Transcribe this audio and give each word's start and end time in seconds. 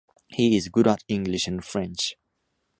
He 0.29 0.57
is 0.57 0.69
good 0.69 0.87
at 0.87 1.03
English 1.07 1.45
and 1.47 1.63
French. 1.63 2.15